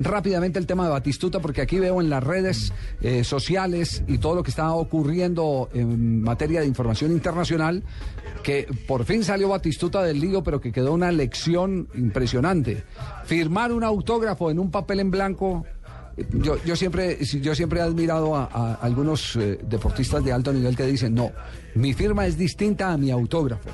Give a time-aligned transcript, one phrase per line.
[0.00, 4.36] Rápidamente el tema de Batistuta, porque aquí veo en las redes eh, sociales y todo
[4.36, 7.82] lo que está ocurriendo en materia de información internacional,
[8.44, 12.84] que por fin salió Batistuta del lío, pero que quedó una lección impresionante.
[13.24, 15.66] Firmar un autógrafo en un papel en blanco.
[16.16, 20.76] eh, Yo, yo siempre yo siempre he admirado a, algunos eh, deportistas de alto nivel
[20.76, 21.30] que dicen no
[21.74, 23.70] mi firma es distinta a mi autógrafo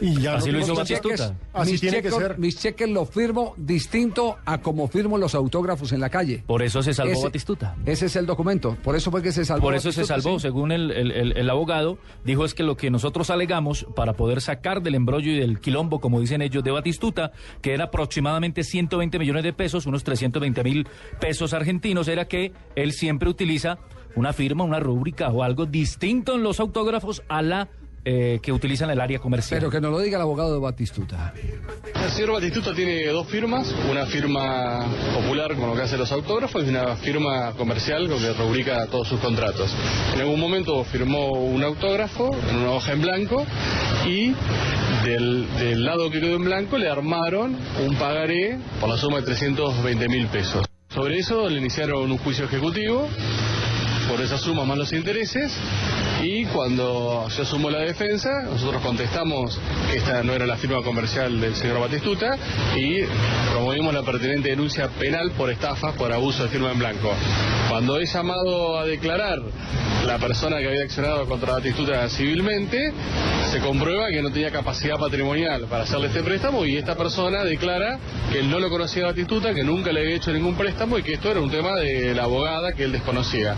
[0.00, 1.16] Y ya Así lo hizo Batistuta.
[1.16, 2.38] cheques, Así mis tiene que cheques- ser.
[2.38, 6.42] mis cheques los firmo distinto a como firmo los autógrafos en la calle.
[6.46, 7.76] Por eso se salvó Ese- Batistuta.
[7.86, 8.76] Ese es el documento.
[8.82, 9.62] Por eso fue que se salvó.
[9.64, 10.42] Por eso se salvó, sí.
[10.42, 14.40] según el, el- el- el abogado, dijo es que lo que nosotros alegamos para poder
[14.40, 19.18] sacar del embrollo y del quilombo, como dicen ellos, de Batistuta, que era aproximadamente 120
[19.18, 20.86] millones de pesos, unos 320 mil
[21.20, 23.78] pesos argentinos, era que él siempre utiliza
[24.16, 27.68] una firma, una rúbrica o algo distinto en los autógrafos a la
[28.04, 29.60] eh, que utilizan el área comercial.
[29.60, 31.32] Pero que nos lo diga el abogado de Batistuta.
[31.94, 36.64] El señor Batistuta tiene dos firmas, una firma popular con lo que hace los autógrafos
[36.64, 39.74] y una firma comercial con que rubrica todos sus contratos.
[40.14, 43.46] En algún momento firmó un autógrafo en una hoja en blanco
[44.06, 44.34] y
[45.04, 49.22] del, del lado que quedó en blanco le armaron un pagaré por la suma de
[49.24, 50.64] 320 mil pesos.
[50.88, 53.08] Sobre eso le iniciaron un juicio ejecutivo
[54.08, 55.52] por esa suma más los intereses
[56.22, 59.58] y cuando se asumó la defensa nosotros contestamos
[59.90, 62.36] que esta no era la firma comercial del señor Batistuta
[62.76, 63.02] y
[63.52, 67.12] promovimos la pertinente denuncia penal por estafa por abuso de firma en blanco.
[67.68, 69.40] Cuando es llamado a declarar
[70.06, 72.92] la persona que había accionado contra Batistuta civilmente,
[73.50, 77.98] se comprueba que no tenía capacidad patrimonial para hacerle este préstamo y esta persona declara
[78.32, 81.02] que él no lo conocía a Batistuta, que nunca le había hecho ningún préstamo y
[81.02, 83.56] que esto era un tema de la abogada que él desconocía.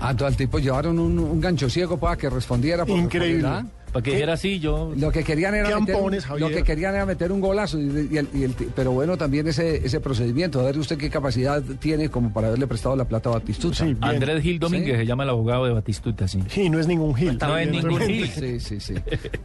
[0.00, 2.84] Ah, todo el tipo llevaron un, un gancho ciego para que respondiera.
[2.84, 3.48] por Increíble.
[3.92, 4.92] Para que dijera así, yo...
[4.94, 8.08] Lo que querían era ¿Qué meter, un- lo que querían era meter un golazo y,
[8.10, 11.08] y el- y el ti- pero bueno también ese ese procedimiento a ver usted qué
[11.08, 13.96] capacidad tiene como para haberle prestado la plata a Batistuta Sí.
[14.02, 14.98] Andrés Gil Domínguez Sí.
[15.00, 16.42] se llama el abogado de Batistuta, sí.
[16.48, 17.38] Sí, no es ningún Gil.
[17.40, 18.28] No es ningún Gil.
[18.28, 18.94] Sí, sí, sí.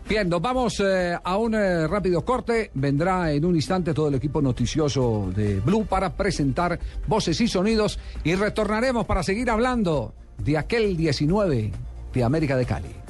[0.09, 2.71] Bien, nos vamos eh, a un eh, rápido corte.
[2.73, 7.99] Vendrá en un instante todo el equipo noticioso de Blue para presentar voces y sonidos
[8.25, 10.13] y retornaremos para seguir hablando
[10.43, 11.71] de aquel 19
[12.13, 13.00] de América de Cali.